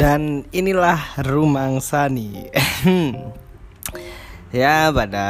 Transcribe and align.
Dan 0.00 0.48
inilah 0.48 1.20
Rumang 1.20 1.84
Sani. 1.84 2.48
Ya 4.50 4.90
pada 4.90 5.28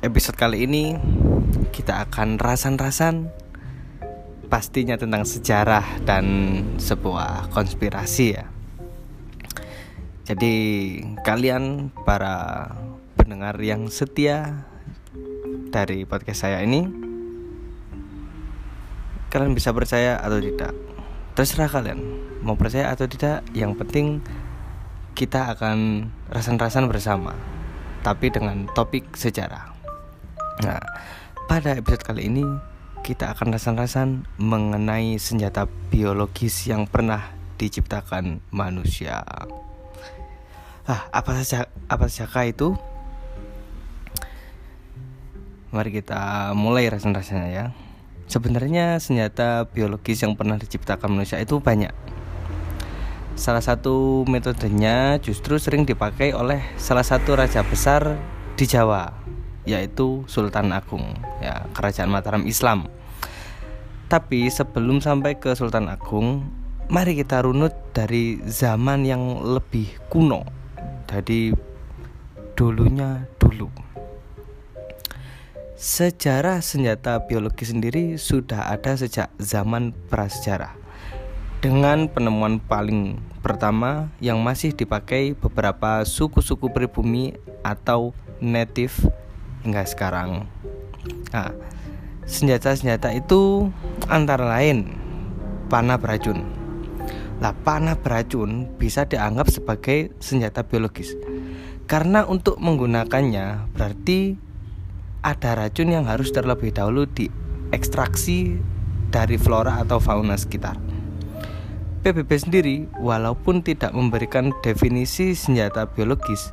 episode 0.00 0.32
kali 0.32 0.64
ini 0.64 0.96
Kita 1.76 2.00
akan 2.08 2.40
rasan-rasan 2.40 3.28
Pastinya 4.48 4.96
tentang 4.96 5.28
sejarah 5.28 6.00
dan 6.08 6.24
sebuah 6.80 7.52
konspirasi 7.52 8.26
ya. 8.32 8.48
Jadi 10.24 10.56
kalian 11.20 11.92
para 12.06 12.70
pendengar 13.18 13.60
yang 13.60 13.92
setia 13.92 14.64
dari 15.68 16.08
podcast 16.08 16.48
saya 16.48 16.64
ini 16.64 16.88
Kalian 19.28 19.52
bisa 19.52 19.74
percaya 19.74 20.16
atau 20.16 20.40
tidak 20.40 20.93
Terserah 21.34 21.66
kalian 21.66 21.98
mau 22.46 22.54
percaya 22.54 22.94
atau 22.94 23.10
tidak 23.10 23.42
yang 23.58 23.74
penting 23.74 24.22
kita 25.18 25.50
akan 25.50 26.06
rasan-rasan 26.30 26.86
bersama 26.86 27.34
tapi 28.06 28.30
dengan 28.30 28.70
topik 28.70 29.18
sejarah. 29.18 29.74
Nah 30.62 30.78
pada 31.50 31.74
episode 31.74 32.06
kali 32.06 32.30
ini 32.30 32.46
kita 33.02 33.34
akan 33.34 33.50
rasan-rasan 33.50 34.30
mengenai 34.38 35.18
senjata 35.18 35.66
biologis 35.90 36.70
yang 36.70 36.86
pernah 36.86 37.34
diciptakan 37.58 38.38
manusia. 38.54 39.26
Ah 40.86 41.02
apa 41.10 41.34
saja 41.42 41.66
apa 41.90 42.06
saja 42.06 42.46
itu? 42.46 42.78
Mari 45.74 45.90
kita 45.98 46.54
mulai 46.54 46.86
rasan-rasannya 46.86 47.50
ya 47.50 47.66
sebenarnya 48.30 48.98
senjata 49.00 49.68
biologis 49.68 50.24
yang 50.24 50.38
pernah 50.38 50.56
diciptakan 50.60 51.18
manusia 51.18 51.40
itu 51.40 51.60
banyak 51.60 51.92
Salah 53.34 53.66
satu 53.66 54.22
metodenya 54.30 55.18
justru 55.18 55.58
sering 55.58 55.82
dipakai 55.82 56.30
oleh 56.30 56.62
salah 56.78 57.02
satu 57.02 57.34
raja 57.34 57.66
besar 57.66 58.14
di 58.54 58.62
Jawa, 58.62 59.10
yaitu 59.66 60.22
Sultan 60.30 60.70
Agung, 60.70 61.18
ya, 61.42 61.66
kerajaan 61.74 62.14
Mataram 62.14 62.46
Islam. 62.46 62.86
Tapi 64.06 64.46
sebelum 64.46 65.02
sampai 65.02 65.34
ke 65.34 65.50
Sultan 65.58 65.90
Agung, 65.90 66.46
mari 66.86 67.18
kita 67.18 67.42
runut 67.42 67.74
dari 67.90 68.38
zaman 68.46 69.02
yang 69.02 69.42
lebih 69.42 69.90
kuno. 70.06 70.46
Jadi 71.10 71.50
dulunya 72.54 73.26
dulu. 73.42 73.83
Sejarah 75.84 76.64
senjata 76.64 77.28
biologi 77.28 77.68
sendiri 77.68 78.16
sudah 78.16 78.72
ada 78.72 78.96
sejak 78.96 79.28
zaman 79.36 79.92
prasejarah 80.08 80.72
dengan 81.60 82.08
penemuan 82.08 82.56
paling 82.56 83.20
pertama 83.44 84.08
yang 84.16 84.40
masih 84.40 84.72
dipakai 84.72 85.36
beberapa 85.36 86.00
suku-suku 86.08 86.72
pribumi 86.72 87.36
atau 87.60 88.16
native 88.40 88.96
hingga 89.60 89.84
sekarang. 89.84 90.48
Nah, 91.36 91.52
senjata-senjata 92.24 93.12
itu 93.12 93.68
antara 94.08 94.56
lain 94.56 94.88
panah 95.68 96.00
beracun. 96.00 96.48
Lah, 97.44 97.52
panah 97.60 98.00
beracun 98.00 98.72
bisa 98.80 99.04
dianggap 99.04 99.52
sebagai 99.52 100.16
senjata 100.16 100.64
biologis. 100.64 101.12
Karena 101.84 102.24
untuk 102.24 102.56
menggunakannya 102.56 103.68
berarti 103.76 104.40
ada 105.24 105.56
racun 105.56 105.88
yang 105.88 106.04
harus 106.04 106.28
terlebih 106.36 106.68
dahulu 106.76 107.08
diekstraksi 107.08 108.60
dari 109.08 109.40
flora 109.40 109.80
atau 109.80 109.96
fauna 109.96 110.36
sekitar. 110.36 110.76
PBB 112.04 112.30
sendiri 112.36 112.76
walaupun 113.00 113.64
tidak 113.64 113.96
memberikan 113.96 114.52
definisi 114.60 115.32
senjata 115.32 115.88
biologis 115.88 116.52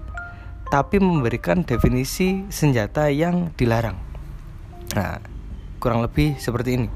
tapi 0.71 1.03
memberikan 1.03 1.67
definisi 1.67 2.47
senjata 2.47 3.11
yang 3.11 3.51
dilarang. 3.59 3.99
Nah, 4.95 5.19
kurang 5.83 5.99
lebih 6.07 6.39
seperti 6.39 6.79
ini. 6.79 6.89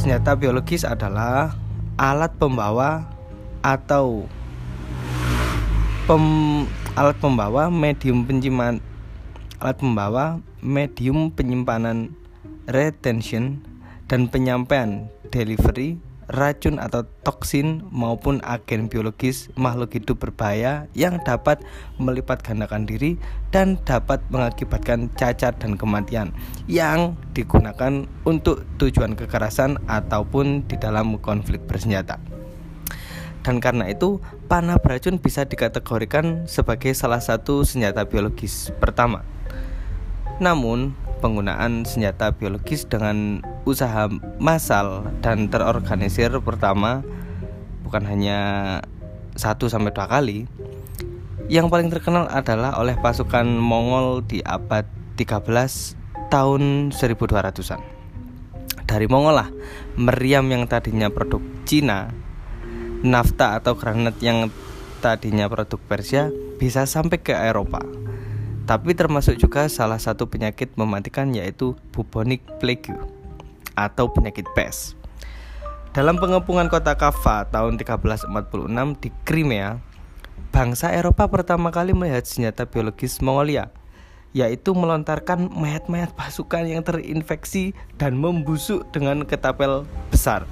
Senjata 0.00 0.32
biologis 0.32 0.88
adalah 0.88 1.52
alat 2.00 2.32
pembawa 2.40 3.04
atau 3.60 4.24
pem, 6.08 6.24
alat 6.96 7.20
pembawa 7.20 7.68
medium 7.68 8.24
penyimpanan 8.24 8.80
alat 9.60 9.80
pembawa 9.80 10.40
medium 10.60 11.32
penyimpanan 11.32 12.12
retention 12.68 13.62
dan 14.06 14.30
penyampaian 14.30 15.08
delivery 15.32 15.98
racun 16.26 16.82
atau 16.82 17.06
toksin 17.22 17.86
maupun 17.94 18.42
agen 18.42 18.90
biologis 18.90 19.46
makhluk 19.54 19.94
hidup 19.94 20.18
berbahaya 20.18 20.90
yang 20.90 21.22
dapat 21.22 21.62
melipat 22.02 22.42
gandakan 22.42 22.82
diri 22.82 23.14
dan 23.54 23.78
dapat 23.86 24.18
mengakibatkan 24.34 25.06
cacat 25.14 25.54
dan 25.62 25.78
kematian 25.78 26.34
yang 26.66 27.14
digunakan 27.30 28.10
untuk 28.26 28.66
tujuan 28.82 29.14
kekerasan 29.14 29.78
ataupun 29.86 30.66
di 30.66 30.74
dalam 30.82 31.14
konflik 31.22 31.62
bersenjata. 31.70 32.18
Dan 33.46 33.62
karena 33.62 33.86
itu, 33.86 34.18
panah 34.50 34.82
beracun 34.82 35.22
bisa 35.22 35.46
dikategorikan 35.46 36.50
sebagai 36.50 36.90
salah 36.98 37.22
satu 37.22 37.62
senjata 37.62 38.02
biologis 38.02 38.74
pertama. 38.82 39.35
Namun, 40.36 40.92
penggunaan 41.24 41.88
senjata 41.88 42.32
biologis 42.36 42.84
dengan 42.84 43.40
usaha 43.64 44.08
massal 44.36 45.08
dan 45.24 45.48
terorganisir 45.48 46.30
pertama 46.44 47.00
bukan 47.82 48.04
hanya 48.04 48.38
satu 49.34 49.72
sampai 49.72 49.96
dua 49.96 50.06
kali. 50.08 50.44
Yang 51.46 51.66
paling 51.70 51.88
terkenal 51.88 52.26
adalah 52.26 52.74
oleh 52.76 52.98
pasukan 52.98 53.46
Mongol 53.46 54.26
di 54.26 54.42
abad 54.42 54.84
13 55.14 56.28
tahun 56.28 56.90
1200-an. 56.90 57.80
Dari 58.86 59.06
Mongol 59.06 59.34
lah, 59.38 59.48
meriam 59.94 60.46
yang 60.50 60.66
tadinya 60.66 61.06
produk 61.06 61.38
Cina, 61.62 62.10
nafta 63.06 63.58
atau 63.62 63.78
granat 63.78 64.18
yang 64.18 64.50
tadinya 64.98 65.46
produk 65.46 65.78
Persia 65.86 66.34
bisa 66.58 66.82
sampai 66.82 67.22
ke 67.22 67.30
Eropa 67.30 68.05
tapi 68.66 68.98
termasuk 68.98 69.38
juga 69.38 69.70
salah 69.70 70.02
satu 70.02 70.26
penyakit 70.26 70.74
mematikan 70.74 71.30
yaitu 71.30 71.78
bubonic 71.94 72.42
plague 72.58 72.90
atau 73.78 74.10
penyakit 74.10 74.44
pes. 74.58 74.98
Dalam 75.94 76.18
pengepungan 76.18 76.66
kota 76.68 76.98
Kava 76.98 77.46
tahun 77.48 77.80
1346 77.80 78.28
di 79.00 79.08
Crimea, 79.24 79.80
bangsa 80.52 80.92
Eropa 80.92 81.30
pertama 81.30 81.72
kali 81.72 81.96
melihat 81.96 82.26
senjata 82.28 82.68
biologis 82.68 83.22
Mongolia, 83.24 83.72
yaitu 84.36 84.76
melontarkan 84.76 85.48
mayat-mayat 85.48 86.12
pasukan 86.12 86.68
yang 86.68 86.84
terinfeksi 86.84 87.72
dan 87.96 88.18
membusuk 88.18 88.84
dengan 88.92 89.24
ketapel 89.24 89.88
besar 90.12 90.44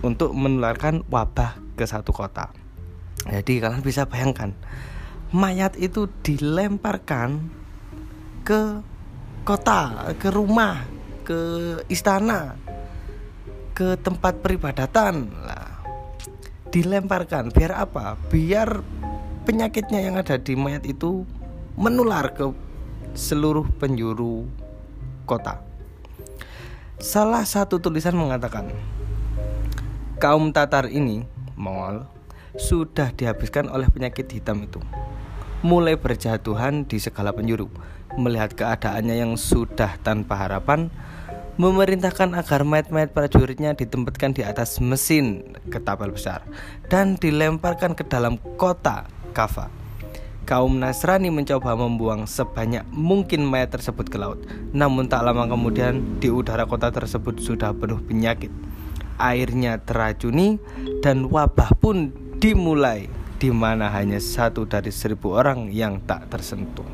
untuk 0.00 0.32
menularkan 0.32 1.04
wabah 1.12 1.60
ke 1.76 1.84
satu 1.84 2.14
kota. 2.14 2.48
Jadi 3.28 3.60
kalian 3.60 3.84
bisa 3.84 4.08
bayangkan 4.08 4.56
mayat 5.30 5.78
itu 5.78 6.10
dilemparkan 6.26 7.38
ke 8.42 8.82
kota, 9.46 10.10
ke 10.18 10.28
rumah, 10.30 10.82
ke 11.22 11.38
istana, 11.86 12.58
ke 13.70 13.94
tempat 14.02 14.42
peribadatan. 14.42 15.30
Lah, 15.30 15.70
dilemparkan 16.74 17.54
biar 17.54 17.78
apa? 17.78 18.18
Biar 18.26 18.82
penyakitnya 19.46 20.02
yang 20.02 20.18
ada 20.18 20.34
di 20.34 20.58
mayat 20.58 20.82
itu 20.82 21.22
menular 21.78 22.34
ke 22.34 22.50
seluruh 23.14 23.66
penjuru 23.78 24.50
kota. 25.30 25.62
Salah 27.00 27.46
satu 27.46 27.80
tulisan 27.80 28.18
mengatakan, 28.18 28.68
kaum 30.20 30.52
Tatar 30.52 30.90
ini, 30.90 31.24
Mongol, 31.56 32.04
sudah 32.58 33.14
dihabiskan 33.14 33.70
oleh 33.72 33.88
penyakit 33.88 34.28
hitam 34.28 34.60
itu 34.66 34.82
mulai 35.60 35.96
berjatuhan 35.96 36.88
di 36.88 36.96
segala 36.96 37.32
penjuru. 37.36 37.68
Melihat 38.16 38.56
keadaannya 38.56 39.16
yang 39.22 39.32
sudah 39.38 40.00
tanpa 40.02 40.34
harapan, 40.48 40.90
memerintahkan 41.60 42.32
agar 42.32 42.64
mayat-mayat 42.64 43.12
prajuritnya 43.12 43.76
ditempatkan 43.76 44.32
di 44.32 44.40
atas 44.40 44.80
mesin 44.80 45.54
ketapel 45.68 46.08
besar 46.16 46.40
dan 46.88 47.20
dilemparkan 47.20 47.92
ke 47.92 48.02
dalam 48.08 48.40
kota 48.56 49.04
Kava. 49.36 49.68
Kaum 50.48 50.82
Nasrani 50.82 51.30
mencoba 51.30 51.78
membuang 51.78 52.26
sebanyak 52.26 52.82
mungkin 52.90 53.46
mayat 53.46 53.70
tersebut 53.70 54.10
ke 54.10 54.18
laut. 54.18 54.42
Namun 54.74 55.06
tak 55.06 55.22
lama 55.22 55.46
kemudian 55.46 56.18
di 56.18 56.26
udara 56.26 56.66
kota 56.66 56.90
tersebut 56.90 57.38
sudah 57.38 57.70
penuh 57.76 58.02
penyakit. 58.02 58.50
Airnya 59.20 59.78
teracuni 59.78 60.58
dan 61.04 61.28
wabah 61.28 61.76
pun 61.78 62.10
dimulai 62.40 63.06
di 63.40 63.48
mana 63.48 63.88
hanya 63.88 64.20
satu 64.20 64.68
dari 64.68 64.92
seribu 64.92 65.32
orang 65.32 65.72
yang 65.72 66.04
tak 66.04 66.28
tersentuh. 66.28 66.84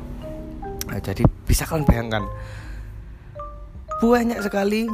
Nah, 0.87 1.03
jadi 1.03 1.27
bisa 1.43 1.67
kalian 1.67 1.83
bayangkan 1.83 2.23
banyak 3.99 4.39
sekali 4.39 4.87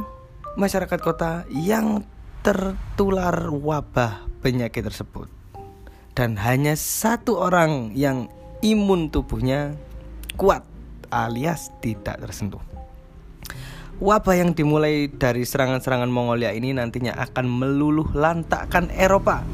masyarakat 0.58 0.98
kota 0.98 1.46
yang 1.54 2.02
tertular 2.42 3.54
wabah 3.54 4.26
penyakit 4.42 4.82
tersebut 4.82 5.30
dan 6.18 6.34
hanya 6.42 6.74
satu 6.74 7.38
orang 7.38 7.94
yang 7.94 8.26
imun 8.58 9.06
tubuhnya 9.14 9.78
kuat 10.34 10.66
alias 11.14 11.70
tidak 11.78 12.18
tersentuh. 12.18 12.60
Wabah 14.02 14.34
yang 14.34 14.58
dimulai 14.58 15.06
dari 15.06 15.46
serangan-serangan 15.46 16.10
Mongolia 16.10 16.50
ini 16.50 16.74
nantinya 16.74 17.14
akan 17.14 17.46
meluluh 17.46 18.10
lantakkan 18.10 18.90
Eropa 18.90 19.46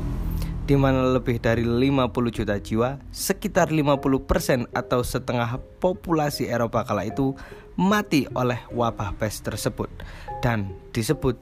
di 0.71 0.79
mana 0.79 1.03
lebih 1.03 1.43
dari 1.43 1.67
50 1.67 2.31
juta 2.31 2.55
jiwa, 2.55 3.03
sekitar 3.11 3.75
50% 3.75 4.71
atau 4.71 5.03
setengah 5.03 5.59
populasi 5.83 6.47
Eropa 6.47 6.87
kala 6.87 7.11
itu 7.11 7.35
mati 7.75 8.31
oleh 8.39 8.63
wabah 8.71 9.19
pes 9.19 9.43
tersebut 9.43 9.91
dan 10.39 10.71
disebut 10.95 11.35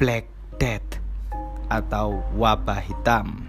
Black 0.00 0.24
Death 0.56 1.04
atau 1.68 2.24
wabah 2.32 2.80
hitam. 2.80 3.44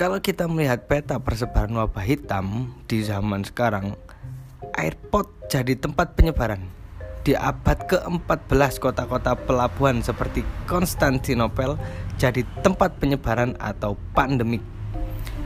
Kalau 0.00 0.16
kita 0.24 0.48
melihat 0.48 0.88
peta 0.88 1.20
persebaran 1.20 1.76
wabah 1.76 2.08
hitam 2.08 2.72
di 2.88 3.04
zaman 3.04 3.44
sekarang, 3.44 3.92
airport 4.80 5.52
jadi 5.52 5.76
tempat 5.76 6.16
penyebaran. 6.16 6.64
Di 7.22 7.38
abad 7.38 7.86
ke-14 7.86 8.82
kota-kota 8.82 9.38
pelabuhan 9.38 10.02
seperti 10.02 10.42
Konstantinopel 10.66 11.78
jadi 12.18 12.42
tempat 12.66 12.98
penyebaran 12.98 13.54
atau 13.62 13.94
pandemik. 14.10 14.62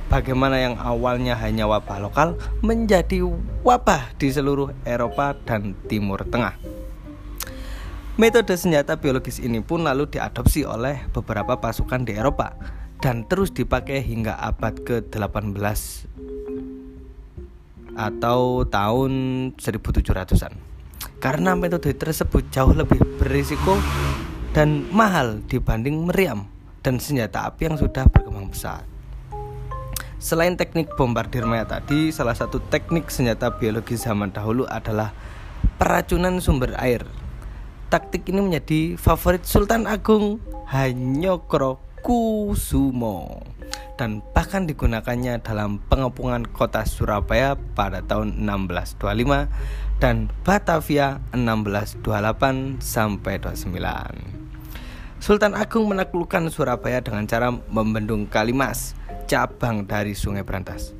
Bagaimana 0.08 0.56
yang 0.56 0.80
awalnya 0.80 1.36
hanya 1.36 1.68
wabah 1.68 1.98
lokal 2.00 2.40
menjadi 2.64 3.20
wabah 3.60 4.16
di 4.16 4.32
seluruh 4.32 4.72
Eropa 4.88 5.36
dan 5.44 5.76
Timur 5.84 6.24
Tengah. 6.24 6.56
Metode 8.16 8.56
senjata 8.56 8.96
biologis 8.96 9.36
ini 9.36 9.60
pun 9.60 9.84
lalu 9.84 10.08
diadopsi 10.08 10.64
oleh 10.64 11.04
beberapa 11.12 11.60
pasukan 11.60 12.08
di 12.08 12.16
Eropa 12.16 12.56
dan 13.04 13.28
terus 13.28 13.52
dipakai 13.52 14.00
hingga 14.00 14.40
abad 14.40 14.80
ke-18 14.80 15.60
atau 17.96 18.64
tahun 18.64 19.12
1700-an. 19.60 20.75
Karena 21.18 21.56
metode 21.56 21.92
tersebut 21.96 22.48
jauh 22.52 22.76
lebih 22.76 23.00
berisiko 23.16 23.76
dan 24.52 24.88
mahal 24.92 25.40
dibanding 25.48 26.08
meriam 26.08 26.48
dan 26.84 27.00
senjata 27.00 27.50
api 27.50 27.72
yang 27.72 27.76
sudah 27.76 28.06
berkembang 28.08 28.52
besar. 28.52 28.84
Selain 30.16 30.56
teknik 30.56 30.92
bombardir 30.96 31.44
maya 31.44 31.68
tadi, 31.68 32.08
salah 32.08 32.34
satu 32.34 32.58
teknik 32.72 33.12
senjata 33.12 33.52
biologi 33.56 33.94
zaman 34.00 34.32
dahulu 34.32 34.64
adalah 34.64 35.12
peracunan 35.76 36.40
sumber 36.40 36.72
air 36.80 37.04
taktik 37.86 38.26
ini 38.26 38.42
menjadi 38.42 38.98
favorit 38.98 39.46
Sultan 39.46 39.86
Agung 39.86 40.42
Hanyokro 40.66 41.78
Kusumo 42.02 43.46
dan 43.94 44.20
bahkan 44.34 44.66
digunakannya 44.66 45.38
dalam 45.40 45.78
pengepungan 45.86 46.44
kota 46.50 46.82
Surabaya 46.82 47.54
pada 47.78 48.02
tahun 48.02 48.42
1625 48.42 49.85
dan 49.96 50.28
Batavia 50.44 51.20
1628 51.32 52.80
sampai 52.82 53.40
29. 53.40 53.76
Sultan 55.16 55.56
Agung 55.56 55.88
menaklukkan 55.88 56.52
Surabaya 56.52 57.00
dengan 57.00 57.24
cara 57.24 57.48
membendung 57.50 58.28
Kalimas, 58.28 58.92
cabang 59.24 59.88
dari 59.88 60.12
Sungai 60.12 60.44
Berantas. 60.44 60.92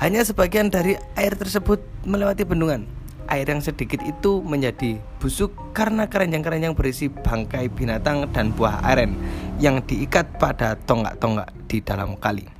Hanya 0.00 0.26
sebagian 0.26 0.72
dari 0.72 0.98
air 1.14 1.36
tersebut 1.38 1.78
melewati 2.02 2.42
bendungan 2.42 3.00
air 3.30 3.46
yang 3.46 3.62
sedikit 3.62 4.02
itu 4.02 4.42
menjadi 4.42 4.98
busuk 5.22 5.54
karena 5.72 6.10
keranjang-keranjang 6.10 6.74
berisi 6.74 7.06
bangkai 7.08 7.70
binatang 7.70 8.26
dan 8.34 8.50
buah 8.50 8.82
aren 8.90 9.14
yang 9.62 9.78
diikat 9.86 10.36
pada 10.36 10.74
tonggak-tonggak 10.84 11.48
di 11.70 11.78
dalam 11.80 12.18
kali. 12.18 12.59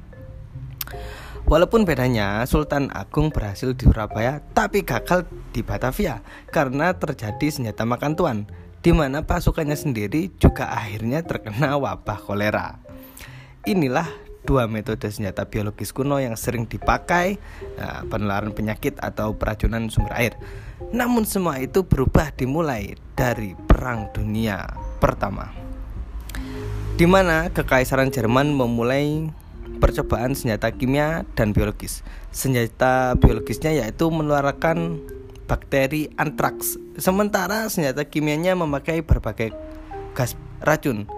Walaupun 1.50 1.82
bedanya, 1.82 2.46
Sultan 2.46 2.94
Agung 2.94 3.34
berhasil 3.34 3.74
di 3.74 3.82
Surabaya 3.82 4.38
tapi 4.54 4.86
gagal 4.86 5.26
di 5.50 5.66
Batavia 5.66 6.22
karena 6.54 6.94
terjadi 6.94 7.50
senjata 7.50 7.82
makan 7.82 8.14
tuan, 8.14 8.38
di 8.86 8.94
mana 8.94 9.26
pasukannya 9.26 9.74
sendiri 9.74 10.30
juga 10.38 10.70
akhirnya 10.70 11.26
terkena 11.26 11.74
wabah 11.74 12.22
kolera. 12.22 12.78
Inilah 13.66 14.06
dua 14.46 14.70
metode 14.70 15.10
senjata 15.10 15.42
biologis 15.50 15.90
kuno 15.90 16.22
yang 16.22 16.38
sering 16.38 16.70
dipakai 16.70 17.42
nah, 17.74 18.06
penularan 18.06 18.54
penyakit 18.54 19.02
atau 19.02 19.34
peracunan 19.34 19.90
sumber 19.90 20.14
air. 20.14 20.38
Namun 20.94 21.26
semua 21.26 21.58
itu 21.58 21.82
berubah 21.82 22.30
dimulai 22.30 22.94
dari 23.18 23.58
Perang 23.58 24.06
Dunia 24.14 24.70
Pertama. 25.02 25.50
Di 26.94 27.10
mana 27.10 27.50
Kekaisaran 27.50 28.14
Jerman 28.14 28.54
memulai 28.54 29.34
percobaan 29.80 30.36
senjata 30.36 30.68
kimia 30.70 31.24
dan 31.34 31.56
biologis. 31.56 32.04
Senjata 32.30 33.16
biologisnya 33.16 33.72
yaitu 33.72 34.12
menularkan 34.12 35.00
bakteri 35.50 36.12
antraks, 36.14 36.78
sementara 36.94 37.66
senjata 37.66 38.06
kimianya 38.06 38.54
memakai 38.54 39.02
berbagai 39.02 39.50
gas 40.14 40.38
racun 40.62 41.10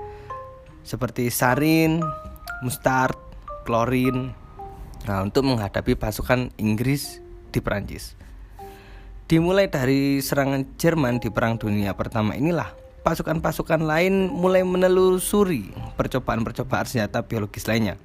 seperti 0.87 1.29
sarin, 1.29 2.01
mustard, 2.65 3.19
klorin 3.69 4.35
nah, 5.05 5.21
untuk 5.21 5.47
menghadapi 5.47 5.95
pasukan 5.99 6.49
Inggris 6.57 7.21
di 7.53 7.61
Perancis. 7.61 8.17
Dimulai 9.29 9.69
dari 9.69 10.21
serangan 10.21 10.77
Jerman 10.77 11.17
di 11.17 11.33
Perang 11.33 11.57
Dunia 11.57 11.97
Pertama 11.97 12.37
inilah 12.37 12.73
pasukan-pasukan 13.01 13.81
lain 13.81 14.29
mulai 14.29 14.61
menelusuri 14.63 15.73
percobaan-percobaan 15.97 16.87
senjata 16.87 17.25
biologis 17.25 17.65
lainnya. 17.65 17.97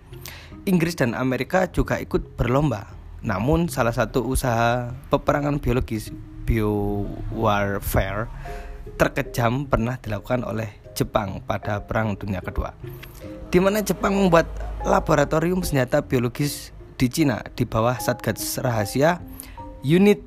Inggris 0.68 1.00
dan 1.00 1.16
Amerika 1.16 1.72
juga 1.72 1.98
ikut 1.98 2.36
berlomba. 2.36 2.92
Namun 3.24 3.72
salah 3.72 3.96
satu 3.96 4.28
usaha 4.28 4.92
peperangan 5.08 5.64
biologis 5.64 6.12
biowarfare 6.44 8.28
terkejam 9.00 9.66
pernah 9.66 9.96
dilakukan 9.98 10.44
oleh 10.44 10.70
Jepang 10.92 11.40
pada 11.44 11.82
Perang 11.88 12.20
Dunia 12.20 12.44
Kedua 12.44 12.76
di 13.48 13.64
mana 13.64 13.80
Jepang 13.80 14.12
membuat 14.12 14.48
laboratorium 14.84 15.64
senjata 15.64 16.04
biologis 16.04 16.76
di 17.00 17.08
Cina 17.08 17.40
di 17.56 17.64
bawah 17.64 17.96
Satgas 17.96 18.60
Rahasia 18.60 19.24
Unit 19.88 20.20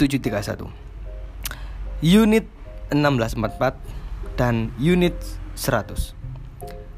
731, 0.00 0.72
Unit 2.00 2.44
1644 2.92 4.40
dan 4.40 4.72
Unit 4.80 5.16
100. 5.52 6.15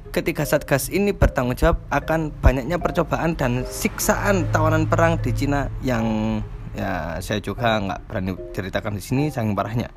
Ketika 0.09 0.49
Satgas 0.49 0.89
ini 0.89 1.13
bertanggung 1.13 1.53
jawab 1.53 1.85
akan 1.93 2.33
banyaknya 2.41 2.81
percobaan 2.81 3.37
dan 3.37 3.69
siksaan 3.69 4.49
tawanan 4.49 4.89
perang 4.89 5.21
di 5.21 5.37
Cina 5.37 5.69
yang 5.85 6.41
ya 6.73 7.21
saya 7.21 7.45
juga 7.45 7.77
nggak 7.77 8.09
berani 8.09 8.33
ceritakan 8.57 8.97
di 8.97 9.05
sini 9.05 9.29
saking 9.29 9.53
parahnya. 9.53 9.93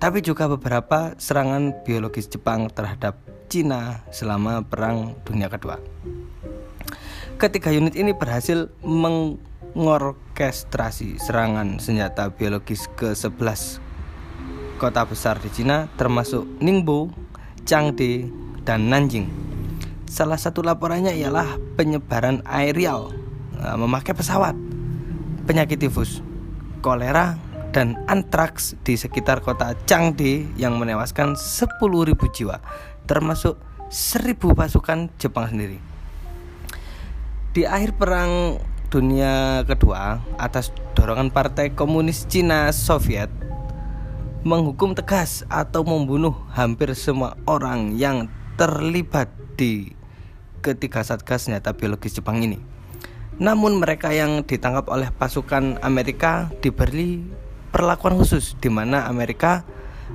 Tapi 0.00 0.20
juga 0.20 0.48
beberapa 0.48 1.12
serangan 1.16 1.72
biologis 1.84 2.28
Jepang 2.28 2.68
terhadap 2.72 3.16
Cina 3.52 4.00
selama 4.12 4.62
Perang 4.64 5.14
Dunia 5.24 5.48
Kedua. 5.52 5.78
Ketiga 7.36 7.70
unit 7.72 7.96
ini 7.96 8.12
berhasil 8.12 8.68
mengorkestrasi 8.84 11.18
serangan 11.20 11.78
senjata 11.80 12.30
biologis 12.32 12.88
ke 12.96 13.14
11 13.16 13.80
kota 14.80 15.04
besar 15.04 15.36
di 15.36 15.52
Cina 15.52 15.92
termasuk 16.00 16.48
Ningbo, 16.64 17.12
Changde, 17.68 18.32
dan 18.70 18.86
Nanjing. 18.86 19.26
Salah 20.06 20.38
satu 20.38 20.62
laporannya 20.62 21.10
ialah 21.18 21.58
penyebaran 21.74 22.38
aerial 22.46 23.10
eh, 23.58 23.74
memakai 23.74 24.14
pesawat, 24.14 24.54
penyakit 25.42 25.82
tifus, 25.82 26.22
kolera, 26.78 27.34
dan 27.74 27.98
antraks 28.06 28.78
di 28.86 28.94
sekitar 28.94 29.42
kota 29.42 29.74
Changde 29.90 30.46
yang 30.54 30.78
menewaskan 30.78 31.34
10.000 31.34 31.82
jiwa 32.30 32.62
termasuk 33.10 33.58
seribu 33.90 34.54
pasukan 34.54 35.10
Jepang 35.18 35.50
sendiri. 35.50 35.82
Di 37.50 37.66
akhir 37.66 37.98
perang 37.98 38.62
dunia 38.86 39.66
kedua 39.66 40.22
atas 40.38 40.70
dorongan 40.94 41.34
Partai 41.34 41.74
Komunis 41.74 42.22
Cina 42.30 42.70
Soviet 42.70 43.30
menghukum 44.46 44.94
tegas 44.94 45.42
atau 45.50 45.82
membunuh 45.82 46.38
hampir 46.54 46.94
semua 46.94 47.34
orang 47.50 47.98
yang 47.98 48.30
terlibat 48.60 49.32
di 49.56 49.88
ketiga 50.60 51.00
satgas 51.00 51.48
senjata 51.48 51.72
biologis 51.72 52.20
Jepang 52.20 52.44
ini. 52.44 52.60
Namun 53.40 53.80
mereka 53.80 54.12
yang 54.12 54.44
ditangkap 54.44 54.92
oleh 54.92 55.08
pasukan 55.16 55.80
Amerika 55.80 56.52
diberi 56.60 57.24
perlakuan 57.72 58.20
khusus 58.20 58.52
di 58.60 58.68
mana 58.68 59.08
Amerika 59.08 59.64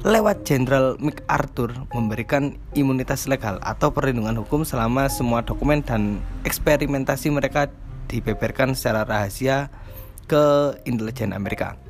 lewat 0.06 0.46
Jenderal 0.46 0.94
MacArthur 1.02 1.74
memberikan 1.90 2.54
imunitas 2.78 3.26
legal 3.26 3.58
atau 3.66 3.90
perlindungan 3.90 4.38
hukum 4.46 4.62
selama 4.62 5.10
semua 5.10 5.42
dokumen 5.42 5.82
dan 5.82 6.22
eksperimentasi 6.46 7.34
mereka 7.34 7.74
dibeberkan 8.06 8.78
secara 8.78 9.10
rahasia 9.10 9.74
ke 10.30 10.78
intelijen 10.86 11.34
Amerika. 11.34 11.82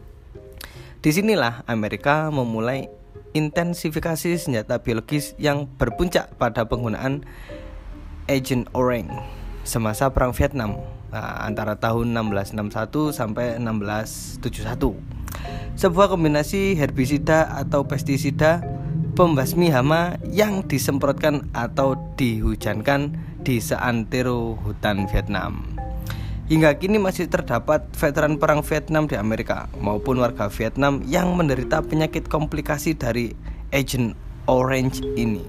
Di 1.03 1.11
sinilah 1.11 1.67
Amerika 1.67 2.31
memulai 2.31 2.87
intensifikasi 3.35 4.39
senjata 4.39 4.79
biologis 4.79 5.35
yang 5.35 5.67
berpuncak 5.67 6.39
pada 6.39 6.63
penggunaan 6.63 7.27
Agent 8.31 8.71
Orange 8.71 9.11
semasa 9.67 10.07
Perang 10.15 10.31
Vietnam 10.31 10.79
nah, 11.11 11.43
antara 11.43 11.75
tahun 11.75 12.15
1661 12.15 13.11
sampai 13.11 13.59
1671. 13.59 14.95
Sebuah 15.75 16.07
kombinasi 16.07 16.79
herbisida 16.79 17.51
atau 17.51 17.83
pestisida 17.83 18.63
pembasmi 19.19 19.67
hama 19.67 20.15
yang 20.31 20.63
disemprotkan 20.63 21.51
atau 21.51 21.99
dihujankan 22.15 23.19
di 23.43 23.59
seantero 23.59 24.55
hutan 24.63 25.11
Vietnam. 25.11 25.74
Hingga 26.45 26.77
kini 26.77 27.01
masih 27.01 27.25
terdapat 27.25 27.89
veteran 27.97 28.37
perang 28.37 28.61
Vietnam 28.61 29.09
di 29.09 29.17
Amerika 29.17 29.65
maupun 29.81 30.21
warga 30.21 30.45
Vietnam 30.45 31.01
yang 31.09 31.33
menderita 31.33 31.81
penyakit 31.81 32.29
komplikasi 32.29 32.93
dari 32.93 33.33
Agent 33.73 34.13
Orange 34.45 35.01
ini. 35.17 35.41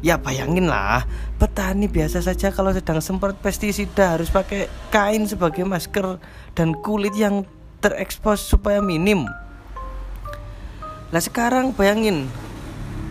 Ya 0.00 0.16
bayangin 0.16 0.72
lah, 0.72 1.04
petani 1.36 1.92
biasa 1.92 2.24
saja 2.24 2.48
kalau 2.56 2.72
sedang 2.72 3.04
semprot 3.04 3.36
pestisida 3.40 4.16
harus 4.16 4.32
pakai 4.32 4.68
kain 4.88 5.28
sebagai 5.28 5.68
masker 5.68 6.16
dan 6.56 6.72
kulit 6.80 7.12
yang 7.20 7.44
terekspos 7.84 8.40
supaya 8.40 8.80
minim. 8.80 9.28
Lah 11.12 11.20
sekarang 11.20 11.76
bayangin, 11.76 12.32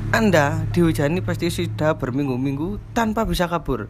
Anda 0.09 0.65
dihujani 0.73 1.21
pestisida 1.21 1.93
berminggu-minggu 1.93 2.81
tanpa 2.97 3.21
bisa 3.21 3.45
kabur. 3.45 3.85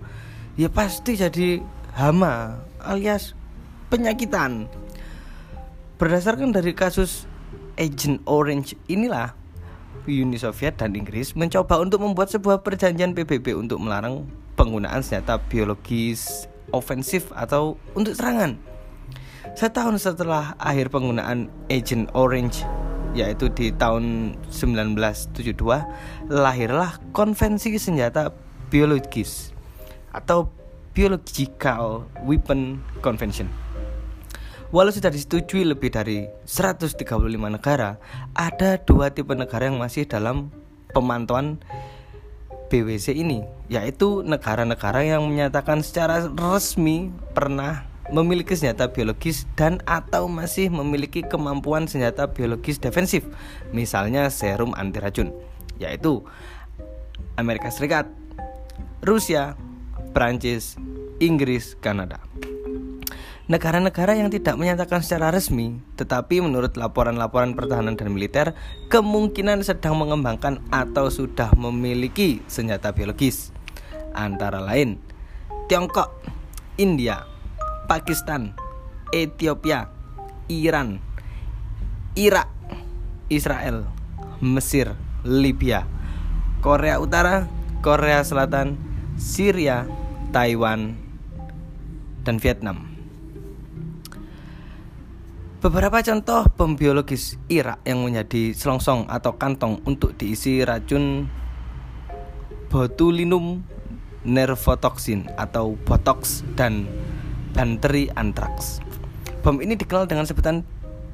Ya 0.60 0.68
pasti 0.68 1.16
jadi 1.16 1.64
hama 1.96 2.60
alias 2.84 3.34
penyakitan. 3.88 4.68
Berdasarkan 5.98 6.52
dari 6.52 6.76
kasus 6.76 7.26
Agent 7.80 8.22
Orange 8.28 8.78
inilah 8.92 9.34
Uni 10.04 10.36
Soviet 10.36 10.76
dan 10.76 10.94
Inggris 11.00 11.32
mencoba 11.34 11.80
untuk 11.80 12.04
membuat 12.04 12.28
sebuah 12.28 12.60
perjanjian 12.60 13.16
PBB 13.16 13.56
untuk 13.56 13.80
melarang 13.80 14.28
penggunaan 14.60 15.00
senjata 15.00 15.40
biologis 15.48 16.52
ofensif 16.76 17.32
atau 17.32 17.80
untuk 17.96 18.14
serangan. 18.18 18.60
Setahun 19.54 20.04
setelah 20.04 20.58
akhir 20.60 20.92
penggunaan 20.92 21.48
Agent 21.72 22.12
Orange 22.18 22.66
yaitu 23.14 23.48
di 23.54 23.70
tahun 23.70 24.34
1972 24.50 25.54
lahirlah 26.34 26.98
konvensi 27.14 27.78
senjata 27.78 28.34
biologis 28.74 29.54
atau 30.10 30.50
Biological 30.94 32.06
Weapon 32.22 32.78
Convention. 33.02 33.50
Walau 34.74 34.90
sudah 34.90 35.14
disetujui 35.14 35.66
lebih 35.66 35.94
dari 35.94 36.26
135 36.46 36.98
negara, 37.46 38.02
ada 38.34 38.82
dua 38.82 39.14
tipe 39.14 39.34
negara 39.38 39.70
yang 39.70 39.78
masih 39.78 40.10
dalam 40.10 40.50
pemantauan 40.94 41.62
BWC 42.74 43.14
ini, 43.14 43.46
yaitu 43.70 44.26
negara-negara 44.26 45.06
yang 45.06 45.30
menyatakan 45.30 45.86
secara 45.86 46.26
resmi 46.26 47.14
pernah 47.38 47.86
memiliki 48.10 48.58
senjata 48.58 48.90
biologis 48.90 49.46
dan 49.54 49.78
atau 49.86 50.26
masih 50.26 50.74
memiliki 50.74 51.22
kemampuan 51.22 51.86
senjata 51.86 52.34
biologis 52.34 52.82
defensif, 52.82 53.26
misalnya 53.70 54.30
serum 54.34 54.74
anti 54.74 54.98
racun, 54.98 55.30
yaitu 55.78 56.26
Amerika 57.38 57.70
Serikat, 57.70 58.10
Rusia, 59.06 59.54
Prancis, 60.14 60.78
Inggris, 61.18 61.74
Kanada. 61.82 62.22
Negara-negara 63.44 64.16
yang 64.16 64.32
tidak 64.32 64.56
menyatakan 64.56 65.04
secara 65.04 65.28
resmi, 65.28 65.76
tetapi 66.00 66.40
menurut 66.40 66.80
laporan-laporan 66.80 67.52
pertahanan 67.52 68.00
dan 68.00 68.16
militer, 68.16 68.56
kemungkinan 68.88 69.60
sedang 69.68 70.00
mengembangkan 70.00 70.64
atau 70.72 71.12
sudah 71.12 71.52
memiliki 71.60 72.40
senjata 72.48 72.96
biologis. 72.96 73.52
Antara 74.16 74.64
lain, 74.64 74.96
Tiongkok, 75.68 76.24
India, 76.80 77.28
Pakistan, 77.92 78.56
Ethiopia, 79.12 79.92
Iran, 80.48 81.04
Irak, 82.16 82.48
Israel, 83.28 83.90
Mesir, 84.40 84.96
Libya, 85.28 85.84
Korea 86.64 87.02
Utara, 87.02 87.52
Korea 87.84 88.24
Selatan, 88.24 88.80
Syria, 89.20 89.84
Taiwan, 90.34 90.98
dan 92.26 92.42
Vietnam. 92.42 92.90
Beberapa 95.64 96.04
contoh 96.04 96.44
bom 96.60 96.76
biologis 96.76 97.40
Irak 97.48 97.80
yang 97.88 98.04
menjadi 98.04 98.52
selongsong 98.52 99.08
atau 99.08 99.40
kantong 99.40 99.80
untuk 99.88 100.12
diisi 100.20 100.60
racun 100.60 101.32
botulinum 102.68 103.64
nervotoxin 104.28 105.32
atau 105.40 105.80
botox 105.88 106.44
dan 106.60 106.84
banteri 107.56 108.12
anthrax. 108.20 108.84
Bom 109.40 109.64
ini 109.64 109.80
dikenal 109.80 110.10
dengan 110.10 110.28
sebutan 110.28 110.68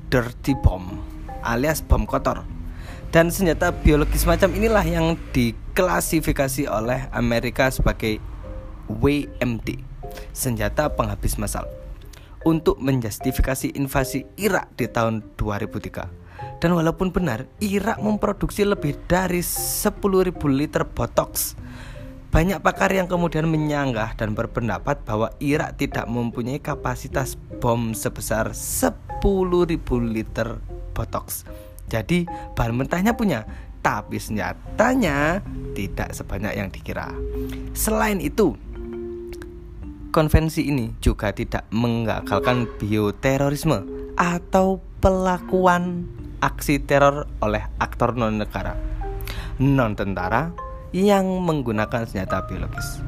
dirty 0.10 0.58
bomb 0.58 0.98
alias 1.44 1.86
bom 1.86 2.10
kotor. 2.10 2.42
Dan 3.10 3.34
senjata 3.34 3.74
biologis 3.74 4.30
macam 4.30 4.54
inilah 4.54 4.86
yang 4.86 5.18
diklasifikasi 5.34 6.70
oleh 6.70 7.10
Amerika 7.10 7.74
sebagai 7.74 8.22
WMD, 8.90 9.80
senjata 10.34 10.90
penghabis 10.90 11.38
massal, 11.38 11.70
untuk 12.44 12.82
menjustifikasi 12.82 13.78
invasi 13.78 14.26
Irak 14.36 14.74
di 14.76 14.90
tahun 14.90 15.22
2003. 15.38 16.60
Dan 16.60 16.76
walaupun 16.76 17.16
benar, 17.16 17.48
Irak 17.64 18.04
memproduksi 18.04 18.68
lebih 18.68 19.00
dari 19.08 19.40
10.000 19.40 20.36
liter 20.52 20.84
botox. 20.84 21.56
Banyak 22.30 22.62
pakar 22.62 22.94
yang 22.94 23.10
kemudian 23.10 23.50
menyanggah 23.50 24.14
dan 24.14 24.38
berpendapat 24.38 25.02
bahwa 25.02 25.34
Irak 25.42 25.82
tidak 25.82 26.06
mempunyai 26.06 26.62
kapasitas 26.62 27.40
bom 27.58 27.96
sebesar 27.96 28.54
10.000 28.54 29.24
liter 30.06 30.62
botox. 30.94 31.48
Jadi 31.90 32.30
bahan 32.54 32.76
mentahnya 32.78 33.18
punya, 33.18 33.50
tapi 33.82 34.22
senjatanya 34.22 35.42
tidak 35.74 36.14
sebanyak 36.14 36.54
yang 36.54 36.70
dikira. 36.70 37.10
Selain 37.74 38.22
itu, 38.22 38.54
Konvensi 40.10 40.66
ini 40.66 40.90
juga 41.06 41.30
tidak 41.30 41.70
menggagalkan 41.70 42.66
bioterorisme 42.82 43.86
atau 44.18 44.82
pelakuan 44.98 46.10
aksi 46.42 46.82
teror 46.82 47.30
oleh 47.46 47.62
aktor 47.78 48.18
non 48.18 48.42
negara 48.42 48.74
non 49.62 49.94
tentara 49.94 50.50
yang 50.90 51.30
menggunakan 51.46 52.10
senjata 52.10 52.42
biologis. 52.50 53.06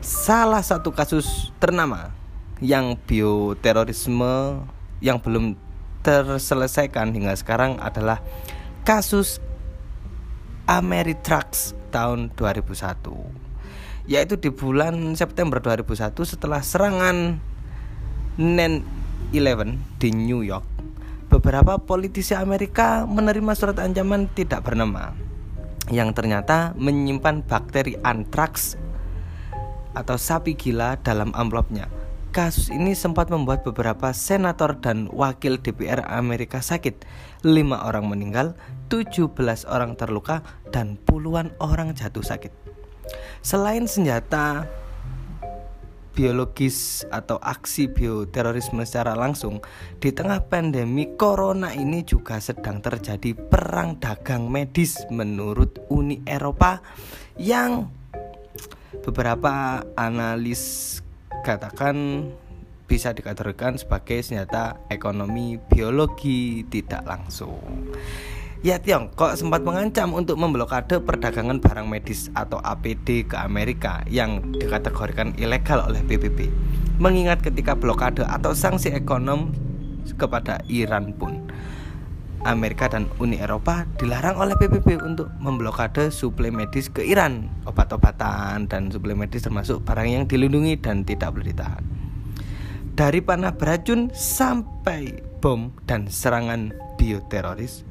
Salah 0.00 0.64
satu 0.64 0.88
kasus 0.88 1.52
ternama 1.60 2.16
yang 2.64 2.96
bioterorisme 2.96 4.64
yang 5.04 5.20
belum 5.20 5.52
terselesaikan 6.00 7.12
hingga 7.12 7.36
sekarang 7.36 7.76
adalah 7.76 8.24
kasus 8.88 9.44
Ameritrax 10.64 11.76
tahun 11.92 12.32
2001 12.32 13.47
yaitu 14.08 14.40
di 14.40 14.48
bulan 14.48 15.12
September 15.14 15.60
2001 15.60 16.16
setelah 16.24 16.64
serangan 16.64 17.38
9/11 18.40 19.76
di 20.00 20.08
New 20.16 20.40
York. 20.40 20.64
Beberapa 21.28 21.76
politisi 21.76 22.32
Amerika 22.32 23.04
menerima 23.04 23.52
surat 23.52 23.76
ancaman 23.76 24.32
tidak 24.32 24.64
bernama 24.64 25.12
yang 25.92 26.16
ternyata 26.16 26.72
menyimpan 26.80 27.44
bakteri 27.44 28.00
antraks 28.00 28.80
atau 29.92 30.16
sapi 30.16 30.56
gila 30.56 30.96
dalam 31.04 31.28
amplopnya. 31.36 31.92
Kasus 32.32 32.68
ini 32.68 32.92
sempat 32.92 33.32
membuat 33.32 33.64
beberapa 33.64 34.12
senator 34.12 34.76
dan 34.80 35.08
wakil 35.12 35.56
DPR 35.60 36.04
Amerika 36.08 36.60
sakit. 36.60 37.04
Lima 37.40 37.88
orang 37.88 38.04
meninggal, 38.04 38.52
17 38.92 39.64
orang 39.64 39.96
terluka, 39.96 40.44
dan 40.68 41.00
puluhan 41.08 41.56
orang 41.56 41.96
jatuh 41.96 42.20
sakit. 42.20 42.67
Selain 43.42 43.86
senjata 43.86 44.66
biologis 46.18 47.06
atau 47.14 47.38
aksi 47.38 47.86
bioterorisme 47.94 48.82
secara 48.82 49.14
langsung 49.14 49.62
di 50.02 50.10
tengah 50.10 50.50
pandemi 50.50 51.14
corona 51.14 51.70
ini 51.70 52.02
juga 52.02 52.42
sedang 52.42 52.82
terjadi 52.82 53.38
perang 53.38 54.02
dagang 54.02 54.50
medis 54.50 55.06
menurut 55.14 55.78
Uni 55.86 56.18
Eropa 56.26 56.82
yang 57.38 57.86
beberapa 59.06 59.86
analis 59.94 60.98
katakan 61.46 62.26
bisa 62.90 63.14
dikategorikan 63.14 63.78
sebagai 63.78 64.18
senjata 64.18 64.82
ekonomi 64.90 65.60
biologi 65.70 66.66
tidak 66.66 67.06
langsung. 67.06 67.62
Ya 68.58 68.74
Tiongkok 68.82 69.38
sempat 69.38 69.62
mengancam 69.62 70.18
untuk 70.18 70.34
memblokade 70.34 70.98
perdagangan 70.98 71.62
barang 71.62 71.86
medis 71.86 72.26
atau 72.34 72.58
APD 72.58 73.22
ke 73.30 73.38
Amerika 73.38 74.02
yang 74.10 74.50
dikategorikan 74.50 75.30
ilegal 75.38 75.86
oleh 75.86 76.02
PBB. 76.02 76.50
Mengingat 76.98 77.38
ketika 77.38 77.78
blokade 77.78 78.26
atau 78.26 78.50
sanksi 78.50 78.90
ekonom 78.90 79.54
kepada 80.18 80.58
Iran 80.66 81.14
pun 81.14 81.46
Amerika 82.42 82.90
dan 82.90 83.06
Uni 83.22 83.38
Eropa 83.38 83.86
dilarang 84.02 84.34
oleh 84.42 84.58
PBB 84.58 85.06
untuk 85.06 85.30
memblokade 85.38 86.10
suplai 86.10 86.50
medis 86.50 86.90
ke 86.90 87.06
Iran, 87.06 87.46
obat-obatan 87.62 88.66
dan 88.66 88.90
suplai 88.90 89.14
medis 89.14 89.46
termasuk 89.46 89.86
barang 89.86 90.06
yang 90.10 90.24
dilindungi 90.26 90.82
dan 90.82 91.06
tidak 91.06 91.30
boleh 91.30 91.54
ditahan. 91.54 91.86
Dari 92.98 93.22
panah 93.22 93.54
beracun 93.54 94.10
sampai 94.10 95.22
bom 95.38 95.70
dan 95.86 96.10
serangan 96.10 96.74
bioteroris 96.98 97.87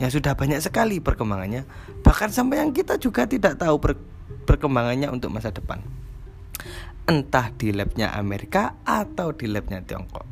yang 0.00 0.08
sudah 0.08 0.32
banyak 0.32 0.64
sekali 0.64 0.96
perkembangannya, 0.96 1.68
bahkan 2.00 2.32
sampai 2.32 2.64
yang 2.64 2.72
kita 2.72 2.96
juga 2.96 3.28
tidak 3.28 3.60
tahu 3.60 3.76
per 3.76 3.92
perkembangannya 4.48 5.12
untuk 5.12 5.28
masa 5.28 5.52
depan. 5.52 5.84
Entah 7.04 7.52
di 7.52 7.76
labnya 7.76 8.16
Amerika 8.16 8.80
atau 8.82 9.36
di 9.36 9.44
labnya 9.44 9.84
Tiongkok. 9.84 10.24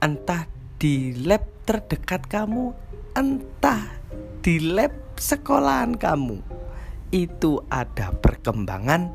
Entah 0.00 0.48
di 0.80 1.12
lab 1.20 1.44
terdekat 1.68 2.26
kamu, 2.26 2.72
entah 3.14 3.92
di 4.40 4.58
lab 4.72 4.90
sekolahan 5.20 5.94
kamu, 5.94 6.40
itu 7.12 7.60
ada 7.68 8.10
perkembangan 8.10 9.14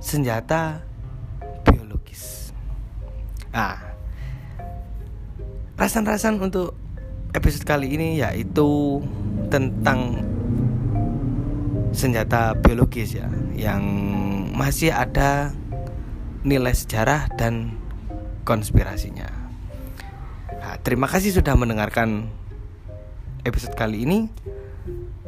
senjata 0.00 0.80
biologis. 1.62 2.50
Ah, 3.52 3.94
rasan-rasan 5.78 6.42
untuk 6.42 6.74
episode 7.36 7.64
kali 7.68 7.92
ini 7.92 8.20
yaitu 8.20 9.00
tentang 9.52 10.24
senjata 11.92 12.56
biologis 12.56 13.16
ya, 13.16 13.28
yang 13.56 13.82
masih 14.54 14.92
ada 14.92 15.52
nilai 16.44 16.72
sejarah 16.72 17.28
dan 17.36 17.74
konspirasinya. 18.46 19.28
Nah, 20.58 20.74
terima 20.80 21.08
kasih 21.08 21.36
sudah 21.36 21.52
mendengarkan 21.56 22.28
episode 23.44 23.76
kali 23.76 24.04
ini 24.04 24.28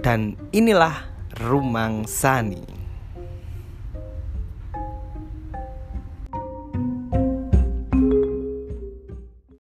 dan 0.01 0.37
inilah 0.53 1.09
Rumang 1.41 2.09
Sani. 2.09 2.80